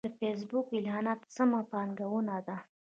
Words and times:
د 0.07 0.11
فېسبوک 0.19 0.67
اعلانات 0.77 1.19
سمه 1.35 1.61
پانګونه 1.71 2.37
ده. 2.47 2.57